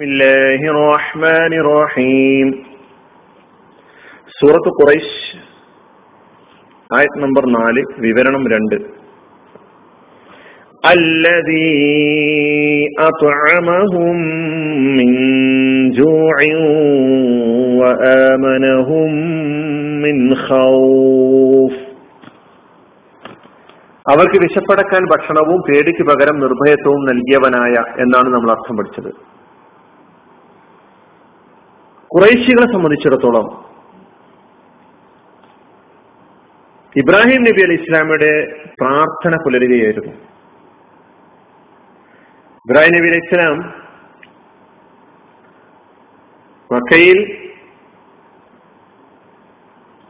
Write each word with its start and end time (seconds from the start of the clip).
الله 0.00 0.61
الرحمن 0.67 1.53
الرحيم 1.55 2.47
സൂറത്ത് 4.37 4.71
ഖുറൈശ് 4.77 5.15
ആയത് 6.89 7.17
നമ്പർ 7.23 7.43
നാല് 7.55 7.81
വിവരണം 8.05 8.43
രണ്ട് 8.53 8.77
الذي 10.83 11.77
أطعمهم 13.09 14.17
من 14.97 15.09
جوع 15.93 16.37
وآمنهم 17.81 19.11
من 20.03 20.17
خوف 20.45 21.73
അവർക്ക് 24.05 24.37
വിശപ്പടക്കാൻ 24.45 25.01
ഭക്ഷണവും 25.11 25.59
പേടിക്ക് 25.67 26.03
പകരം 26.09 26.35
നിർഭയത്വവും 26.43 27.01
നൽകിയവനായ 27.09 27.73
എന്നാണ് 28.03 28.29
നമ്മൾ 28.35 28.49
അർത്ഥം 28.55 28.77
പഠിച്ചത് 28.79 29.11
കുറേശികളെ 32.11 32.65
സംബന്ധിച്ചിടത്തോളം 32.73 33.45
ഇബ്രാഹിം 36.95 37.41
നബി 37.43 37.61
അലി 37.61 37.73
ഇസ്ലാമിയുടെ 37.73 38.31
പ്രാർത്ഥന 38.81 39.35
പുലരുകയായിരുന്നു. 39.35 40.13
ഇബ്രാഹിം 42.65 42.93
നബി 42.97 43.07
അലി 43.07 43.19
ഇസ്ലാം 43.25 43.55
മക്കയിൽ 46.71 47.19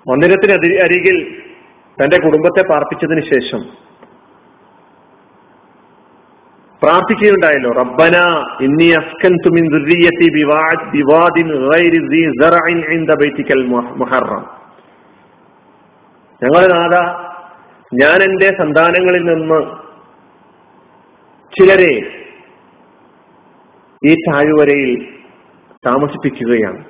മന്ദിരത്തിന് 0.06 0.54
അരികിൽ 0.86 1.18
തന്റെ 1.98 2.18
കുടുംബത്തെ 2.18 2.64
പാർപ്പിച്ചതിന് 2.72 3.24
ശേഷം 3.34 3.62
പ്രാർത്ഥിക്കുകയുണ്ടായല്ലോ. 6.84 7.72
റബ്ബന 7.72 8.18
ഇന്നി 8.62 8.88
അസ്കൻതു 8.92 9.50
മിൻ 9.50 9.70
ദുർരിയതി 9.72 10.46
ബിവാദിൻ 10.96 11.48
ഗൈരി 11.70 12.00
ദി 12.08 12.22
സറഇൻ 12.42 12.80
ഇൻദ 12.92 13.14
ബൈതിക്കൽ 13.14 13.66
മുഹറം. 13.66 14.44
ഞങ്ങളുടെ 16.44 16.74
നാഥ 16.74 16.96
ഞാൻ 17.94 18.24
എന്റെ 18.24 18.50
സന്താനങ്ങളിൽ 18.58 19.24
നിന്ന് 19.24 19.60
ചിലരെ 21.58 21.96
ഈ 24.06 24.14
താഴ്വരയിൽ 24.14 25.08
താമസിപ്പിക്കുകയാണ്. 25.88 26.84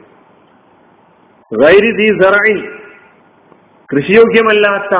ഗൈരി 1.63 1.91
ദി 1.91 2.07
സറഇൻ 2.23 2.59
കൃഷിയോഗ്യമല്ലാത്ത 3.93 4.95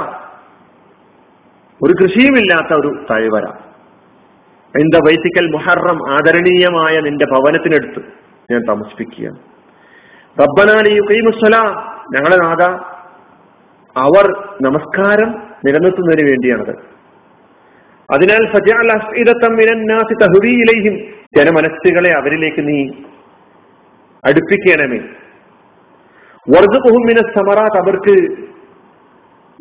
ഒരു 1.84 1.94
കൃഷിയുമില്ലാത്ത 2.03 2.73
ഒരു 2.73 3.06
താഴ്വര. 3.12 3.70
എന്താ 4.80 5.00
വൈസിക്കൽ 5.08 5.52
മുഹറം 5.52 6.11
ആദരണീയമായ 6.11 7.00
നിന്റെ 7.00 7.25
ഭവനത്തിനടുത്ത് 7.25 8.05
ഞാൻ 8.52 8.61
താമസിപ്പിക്കുക 8.69 9.28
റബ്ബനാലി 10.41 10.89
കൈമുസ്വല 10.89 11.55
ഞങ്ങളെ 12.16 12.36
നാഥ 12.36 12.63
അവർ 13.97 14.25
നമസ്കാരം 14.61 15.44
നിലനിർത്തുന്നതിന് 15.66 16.30
വേണ്ടിയാണത്. 16.30 16.69
അതിനാൽ 18.13 18.52
തഹുവിയിലേക്കും 20.22 21.13
ജനമനസ്സുകളെ 21.38 22.11
അവരിലേക്ക് 22.11 22.67
നീ 22.67 22.89
അടുപ്പിക്കണമേ. 24.25 24.97
വർദ്ധ 26.50 26.78
ബഹുമിന 26.78 27.17
സമറാത്ത്. 27.17 27.78
അവർക്ക് 27.78 28.41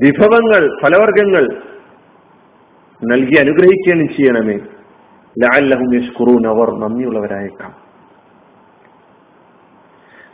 വിഭവങ്ങൾ 0.03 0.79
ഫലവർഗങ്ങൾ 0.83 1.63
നൽകി 3.05 3.37
അനുഗ്രഹിക്കുകയും 3.39 4.09
ചെയ്യണമേ. 4.09 4.59
ലാല്ലഹും 5.39 5.95
യഷ്കുറൂൻ 5.95 6.47
അവർ 6.49 6.69
നന്ദിയുള്ളവരായേക്കാം. 6.81 7.73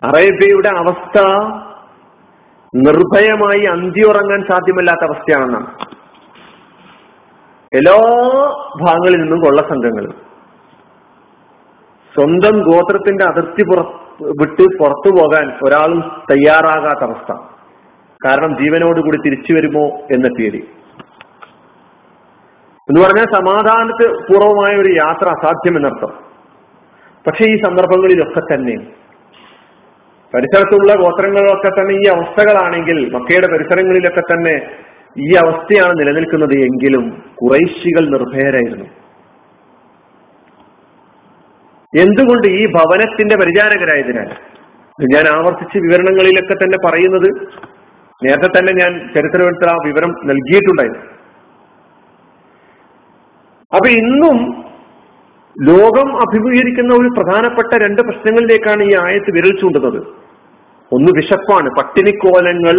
അറേബ്യയുടെ 0.04 0.70
അവസ്ഥ 0.78 1.18
നിർഭയമായി 2.74 3.64
അന്തിയുറങ്ങാൻ 3.64 4.40
സാധ്യമല്ലാത്ത 4.50 5.04
അവസ്ഥയാണെന്നാണ്. 5.04 5.66
എല്ലാ 7.72 7.96
ഭാഗങ്ങളിൽ 8.82 9.20
നിന്നും 9.20 9.40
കൊള്ള 9.40 9.62
സംഘങ്ങൾ 9.62 10.06
സ്വന്തം 12.14 12.54
ഗോത്രത്തിന്റെ 12.60 13.24
അതിർത്തി 13.24 13.64
വിട്ട് 14.40 14.64
പുറത്തു 14.78 15.10
പോകാൻ 15.18 15.46
ഒരാളും 15.64 16.00
തയ്യാറാകാത്ത 16.30 17.02
അവസ്ഥ. 17.10 17.32
കാരണം 18.26 18.52
ജീവനോടുകൂടി 18.58 19.18
തിരിച്ചു 19.24 19.52
വരുമോ 19.54 19.84
എന്ന 20.12 20.28
പേടി 20.38 20.60
എന്ന് 22.88 23.00
പറഞ്ഞാൽ 23.00 23.26
സമാധാനത്ത് 23.34 24.04
പൂർവമായ 24.18 24.76
ഒരു 24.76 24.94
യാത്ര 24.96 25.28
അസാധ്യം 25.28 25.76
എന്നർത്ഥം 25.76 26.12
പക്ഷെ 27.26 27.44
ഈ 27.44 27.56
സന്ദർഭങ്ങളിലൊക്കെ 27.62 28.40
തന്നെ 28.40 28.76
പരിസരത്തുള്ള 30.34 30.94
ഗോത്രങ്ങളിലൊക്കെ 30.94 31.68
തന്നെ 31.68 31.94
ഈ 31.94 32.08
അവസ്ഥകളാണെങ്കിൽ 32.08 33.10
മക്കയുടെ 33.14 33.46
പരിസരങ്ങളിലൊക്കെ 33.46 34.20
തന്നെ 34.20 34.54
ഈ 35.18 35.34
അവസ്ഥയാണ് 35.34 36.00
നിലനിൽക്കുന്നത് 36.00 36.54
എങ്കിലും 36.54 37.04
കുറൈശികൾ 37.34 38.08
നിർഭയരായിരുന്നു. 38.08 38.86
എന്തുകൊണ്ട് 41.94 42.48
ഈ 42.48 42.66
ഭവനത്തിന്റെ 42.66 43.36
പരിചാരകരായതിനാൽ? 43.36 44.30
ഞാൻ 45.14 45.28
ആവർത്തിച്ച് 45.34 45.78
വിവരണങ്ങളിലൊക്കെ 45.78 46.54
തന്നെ 46.54 46.78
പറയുന്നത് 46.86 47.28
നേരത്തെ 48.24 48.58
തന്നെ 48.58 48.72
ഞാൻ 48.72 48.92
ചരിത്രമെടുത്ത 49.14 49.70
ആ 49.70 49.76
വിവരം 49.86 50.08
നൽകിയിട്ടുണ്ടായിരുന്നു. 50.08 51.15
അപ്പൊ 53.72 53.88
ഇന്നും 53.88 54.36
ലോകം 55.62 56.16
അഭിമുഖീകരിക്കുന്ന 56.16 56.94
ഒരു 56.94 57.08
പ്രധാനപ്പെട്ട 57.08 57.82
രണ്ട് 57.82 58.02
പ്രശ്നങ്ങളിലേക്കാണ് 58.02 58.82
ഈ 58.82 58.94
ആയത്ത് 59.04 59.30
വിരൽ 59.30 59.60
ചൂണ്ടുന്നത്. 59.60 60.06
ഒന്ന് 60.92 61.08
വിശപ്പാണ്. 61.16 61.70
പട്ടിണിക്കോലങ്ങൾ 61.70 62.76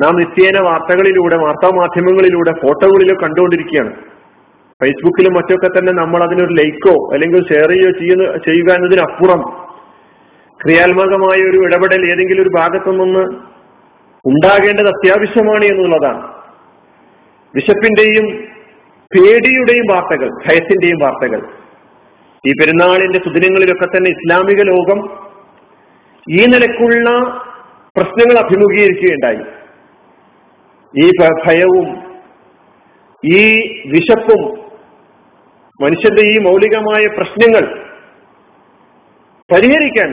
നാം 0.00 0.16
നിത്യേന 0.16 0.64
വാർത്തകളിലൂടെ 0.64 1.36
വാർത്താമാധ്യമങ്ങളിലൂടെ 1.36 2.52
ഫോട്ടോകളിലോ 2.62 3.14
കണ്ടുകൊണ്ടിരിക്കുകയാണ്. 3.22 3.92
ഫേസ്ബുക്കിലും 4.82 5.34
മറ്റൊക്കെ 5.34 5.78
തന്നെ 5.78 5.92
നമ്മൾ 5.92 6.22
അതിനൊരു 6.22 6.54
ലൈക്കോ 6.54 7.10
അല്ലെങ്കിൽ 7.12 7.48
ഷെയർ 7.48 7.70
ചെയ്യോ 7.70 7.90
ചെയ്യുന്ന 7.90 8.24
ചെയ്യുക 8.24 8.74
എന്നതിനപ്പുറം 8.74 9.42
ക്രിയാത്മകമായ 10.62 11.50
ഒരു 11.50 11.58
ഇടപെടൽ 11.64 12.10
ഏതെങ്കിലും 12.12 12.42
ഒരു 12.42 12.50
ഭാഗത്തു 12.56 12.90
നിന്ന് 12.90 13.24
ഉണ്ടാകേണ്ടത് 14.24 14.88
അത്യാവശ്യമാണ് 14.88 15.64
എന്നുള്ളതാണ്. 15.64 16.22
വിശപ്പിന്റെയും 17.54 18.53
പേടിയുടെയും 19.14 19.84
വാർത്തകൾ 19.90 20.28
ഭയത്തിന്റെയും 20.28 20.98
വാർത്തകൾ. 21.02 21.40
ഈ 22.46 22.52
പെരുന്നാളിന്റെ 22.52 23.18
സുദിനങ്ങളിലൊക്കെ 23.18 23.84
തന്നെ 23.84 24.10
ഇസ്ലാമിക 24.10 24.62
ലോകം 24.62 24.98
ഈ 26.30 26.46
നിലക്കുള്ള 26.46 27.10
പ്രശ്നങ്ങൾ 27.96 28.38
അഭിമുഖീകരിക്കുകയുണ്ടായി. 28.44 29.64
ഈ 31.04 31.10
ഭയവും 31.46 32.02
ഈ 33.24 33.40
വിശപ്പും 33.86 34.58
മനുഷ്യന്റെ 35.84 36.22
ഈ 36.22 36.38
മൗലികമായ 36.38 37.06
പ്രശ്നങ്ങൾ 37.06 37.62
പരിഹരിക്കാൻ 39.52 40.10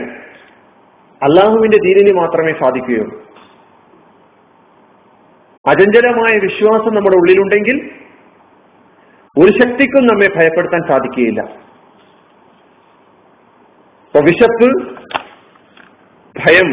അള്ളാഹുവിന്റെ 1.22 1.78
ദീനിന് 1.84 2.16
മാത്രമേ 2.16 2.52
സാധിക്കുകയുള്ളൂ. 2.52 3.22
അചഞ്ചലമായ 5.68 6.38
വിശ്വാസം 6.38 6.94
നമ്മുടെ 6.94 7.16
ഉള്ളിലുണ്ടെങ്കിൽ 7.16 7.90
ഒരു 9.38 9.50
ശക്തിക്കും 9.50 10.06
നമ്മെ 10.06 10.28
ഭയപ്പെടുത്താൻ 10.36 10.82
സാധിക്കുകയില്ല. 10.88 11.42
അപ്പൊ 14.06 14.20
വിശപ്പ് 14.20 14.66
ഭയം 16.36 16.68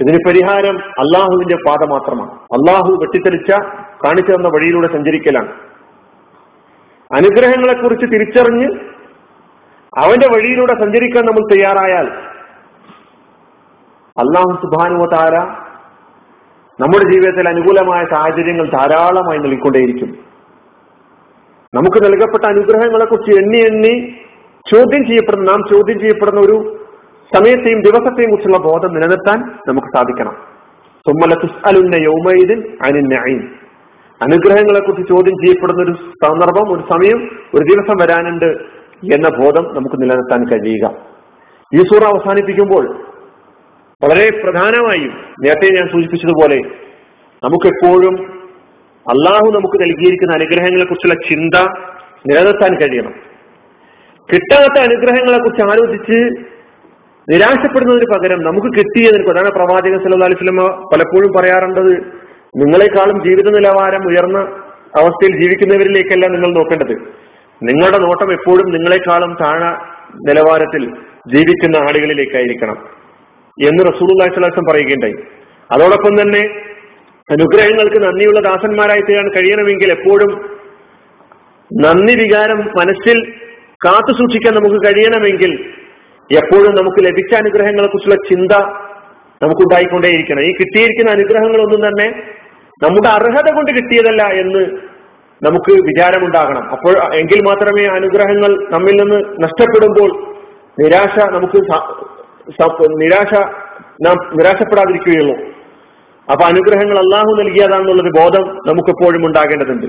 ഇതിന് 0.00 0.18
പരിഹാരം 0.26 0.76
അള്ളാഹുവിന്റെ 0.78 1.56
പാത 1.66 1.88
മാത്രമാണ്. 1.88 2.30
അള്ളാഹു 2.30 2.92
വെട്ടിത്തെളിച്ച 2.92 3.50
കാണിച്ചു 4.04 4.32
തന്ന 4.32 4.48
വഴിയിലൂടെ 4.48 4.92
സഞ്ചരിക്കലാണ്. 4.92 5.48
അനുഗ്രഹങ്ങളെക്കുറിച്ച് 7.14 8.06
തിരിച്ചറിഞ്ഞ് 8.06 8.68
അവന്റെ 10.04 10.28
വഴിയിലൂടെ 10.34 10.72
സഞ്ചരിക്കാൻ 10.72 11.24
നമ്മൾ 11.26 11.54
തയ്യാറായാൽ 11.54 12.06
അള്ളാഹു 14.16 14.52
സുബാനുവ 14.62 15.06
താര 15.14 15.34
നമ്മുടെ 16.80 17.04
ജീവിതത്തിൽ 17.12 17.48
അനുകൂലമായ 17.48 18.02
സാഹചര്യങ്ങൾ 18.14 18.66
ധാരാളമായി 18.70 19.38
നൽകിക്കൊണ്ടേയിരിക്കും. 19.38 20.25
നമുക്ക് 21.76 21.98
നൽകപ്പെട്ട 22.06 22.44
അനുഗ്രഹങ്ങളെ 22.52 23.04
കുറിച്ച് 23.04 23.32
എണ്ണി 23.40 23.60
എണ്ണി 23.68 23.94
ചോദ്യം 24.66 25.02
ചെയ്യപ്പെടുന്ന 25.08 25.46
നാം 25.50 25.62
ചോദ്യം 25.72 25.98
ചെയ്യപ്പെടുന്ന 26.02 26.40
ഒരു 26.40 26.56
സമയത്തെയും 27.32 27.80
ദിവസത്തെയും 27.86 28.30
കുറിച്ചുള്ള 28.30 28.58
ബോധം 28.66 28.90
നിലനിർത്താൻ 28.94 29.38
നമുക്ക് 29.68 29.90
സാധിക്കണം. 29.96 30.34
സുമ്മലത്തുസ്അലുന്ന 31.06 31.96
യൗമൈദിൻ 32.06 32.60
അനിന്നഈൻ 32.86 33.40
അനുഗ്രഹങ്ങളെ 34.20 34.80
കുറിച്ച് 34.80 35.04
ചോദ്യം 35.12 35.36
ചെയ്യപ്പെടുന്ന 35.42 35.80
ഒരു 35.82 35.94
സന്ദർഭം 36.22 36.68
ഒരു 36.74 36.82
സമയം 36.92 37.18
ഒരു 37.54 37.64
ദിവസം 37.70 37.96
വരാനുണ്ട് 38.02 38.48
എന്ന 39.16 39.28
ബോധം 39.40 39.64
നമുക്ക് 39.76 39.96
നിലനിർത്താൻ 40.02 40.40
കഴിയുക. 40.50 40.86
ഈ 41.72 41.80
സൂറ 41.90 42.02
അവസാനിപ്പിക്കുമ്പോൾ 42.12 42.84
വളരെ 44.02 44.26
പ്രധാനമായും 44.42 45.12
നേരത്തെ 45.44 45.68
ഞാൻ 45.76 45.86
സൂചിപ്പിച്ചതുപോലെ 45.92 46.58
നമുക്കെപ്പോഴും 47.42 48.14
അള്ളാഹു 49.08 49.52
നമുക്ക് 49.52 49.82
നൽകിയിരിക്കുന്ന 49.82 50.34
അനുഗ്രഹങ്ങളെ 50.34 50.84
കുറിച്ചുള്ള 50.84 51.14
ചിന്ത 51.28 51.56
നിലനിർത്താൻ 52.28 52.80
കഴിയണം. 52.80 53.14
കിട്ടാത്ത 54.32 54.78
അനുഗ്രഹങ്ങളെ 54.78 55.38
കുറിച്ച് 55.38 55.62
ആലോചിച്ച് 55.62 56.18
നിരാശപ്പെടുന്നതിന് 57.32 58.06
പകരം 58.14 58.40
നമുക്ക് 58.44 58.66
കിട്ടിയതിന് 58.66 59.28
അതാണ് 59.28 59.50
പ്രവാചകൻ 59.50 59.98
സല്ലല്ലാഹു 59.98 60.32
അലൈഹി 60.32 60.44
വസല്ലമ 60.44 60.90
പലപ്പോഴും 60.94 61.32
പറയാറുണ്ടത് 61.36 61.92
നിങ്ങളെക്കാളും 62.56 63.24
ജീവിത 63.24 63.48
നിലവാരം 63.48 64.08
ഉയർന്ന 64.08 64.38
അവസ്ഥയിൽ 65.00 65.40
ജീവിക്കുന്നവരിലേക്കല്ല 65.40 66.26
നിങ്ങൾ 66.26 66.54
നോക്കേണ്ടത്. 66.54 66.94
നിങ്ങളുടെ 67.62 67.98
നോട്ടം 67.98 68.32
എപ്പോഴും 68.32 68.72
നിങ്ങളെക്കാളും 68.72 69.36
താഴെ 69.42 69.72
നിലവാരത്തിൽ 70.28 70.84
ജീവിക്കുന്ന 71.34 71.76
ആളുകളിലേക്കായിരിക്കണം 71.76 72.78
എന്ന് 73.62 73.82
സ്വല്ലല്ലാഹു 73.82 74.30
അലൈഹി 74.30 74.40
വസല്ലം 74.40 74.72
പറയുകയുണ്ടായി. 74.72 75.16
അതോടൊപ്പം 75.72 76.22
തന്നെ 76.22 76.65
അനുഗ്രഹങ്ങൾക്ക് 77.30 78.02
നന്ദിയുള്ള 78.02 78.40
ദാസന്മാരായി 78.40 79.00
തീരാൻ 79.00 79.28
കഴിയണമെങ്കിൽ 79.28 79.92
എപ്പോഴും 79.92 80.58
നന്ദി 81.82 82.14
വികാരം 82.14 82.58
മനസ്സിൽ 82.58 83.32
കാത്തു 83.84 84.12
സൂക്ഷിക്കാൻ 84.12 84.54
നമുക്ക് 84.54 84.76
കഴിയണമെങ്കിൽ 84.86 85.52
എപ്പോഴും 86.32 86.74
നമുക്ക് 86.74 87.06
ലഭിച്ച 87.06 87.34
അനുഗ്രഹങ്ങളെ 87.34 87.88
കുറിച്ചുള്ള 87.88 88.14
ചിന്ത 88.14 88.52
നമുക്കുണ്ടായിക്കൊണ്ടേയിരിക്കണം. 89.42 90.40
ഈ 90.40 90.52
കിട്ടിയിരിക്കുന്ന 90.52 91.10
അനുഗ്രഹങ്ങളൊന്നും 91.10 91.88
തന്നെ 91.88 92.22
നമ്മുടെ 92.84 93.08
അർഹത 93.08 93.54
കൊണ്ട് 93.54 93.72
കിട്ടിയതല്ല 93.72 94.22
എന്ന് 94.22 94.62
നമുക്ക് 95.42 95.72
വിചാരമുണ്ടാകണം. 95.72 96.70
അപ്പോൾ 96.70 97.14
എങ്കിൽ 97.14 97.42
മാത്രമേ 97.42 97.86
അനുഗ്രഹങ്ങൾ 97.86 98.70
നമ്മിൽ 98.70 98.92
നിന്ന് 98.92 99.42
നഷ്ടപ്പെടുമ്പോൾ 99.42 100.10
നിരാശ 100.82 101.18
നമുക്ക് 101.32 101.58
നിരാശ 103.02 103.34
നാം 104.06 104.16
നിരാശപ്പെടാതിരിക്കുകയുള്ളൂ. 104.34 105.55
അപ്പൊ 106.32 106.44
അനുഗ്രഹങ്ങൾ 106.46 106.96
അള്ളാഹു 106.98 107.30
നൽകിയതാണെന്നുള്ളൊരു 107.42 108.12
ബോധം 108.18 108.44
നമുക്ക് 108.68 108.90
എപ്പോഴും 108.90 109.26
ഉണ്ടാകേണ്ടതുണ്ട്. 109.26 109.86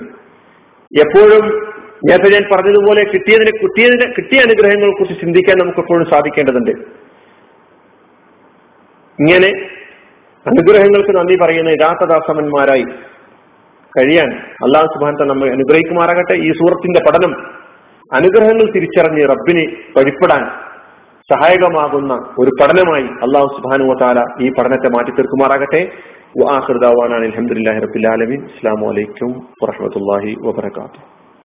എപ്പോഴും 0.91 1.45
നേരത്തെ 2.07 2.29
ഞാൻ 2.33 2.43
പറഞ്ഞതുപോലെ 2.53 3.03
കിട്ടിയതിനെ 3.03 3.51
കിട്ടിയതിനെ 3.61 4.07
കിട്ടിയ 4.17 4.39
അനുഗ്രഹങ്ങളെ 4.39 4.91
കുറിച്ച് 4.91 5.21
ചിന്തിക്കാൻ 5.21 5.57
നമുക്ക് 5.57 5.79
എപ്പോഴും 5.79 6.05
സാധിക്കേണ്ടതുണ്ട്. 6.09 6.71
ഇങ്ങനെ 9.19 9.49
അനുഗ്രഹങ്ങൾക്ക് 10.45 11.15
നന്ദി 11.17 11.35
പറയുന്ന 11.35 11.69
യഥാർത്ഥദാസമന്മാരായി 11.69 12.85
കഴിയാൻ 13.95 14.29
അള്ളാഹു 14.65 14.85
സുബാനത്തെ 14.85 15.23
നമ്മെ 15.23 15.47
അനുഗ്രഹിക്കുമാറാകട്ടെ. 15.47 16.33
ഈ 16.33 16.51
സൂറത്തിന്റെ 16.51 17.01
പഠനം 17.07 17.33
അനുഗ്രഹങ്ങൾ 18.13 18.65
തിരിച്ചറിഞ്ഞ് 18.71 19.23
റബ്ബിനെ 19.29 19.65
വഴിപ്പെടാൻ 19.97 20.43
സഹായകമാകുന്ന 21.29 22.13
ഒരു 22.13 22.51
പഠനമായി 22.61 23.07
അള്ളാഹു 23.25 23.47
സുബാനു 23.55 23.95
താല 24.01 24.19
ഈ 24.41 24.49
പഠനത്തെ 24.49 24.89
മാറ്റി 24.89 25.11
തീർക്കുമാറാകട്ടെ 25.11 25.81
وآخر 26.35 26.77
دعوانا 26.77 27.17
الحمد 27.17 27.51
لله 27.51 27.79
رب 27.79 27.95
العالمين. 27.95 28.43
السلام 28.43 28.85
عليكم 28.85 29.29
ورحمة 29.61 29.93
الله 29.95 30.35
وبركاته. 30.47 31.16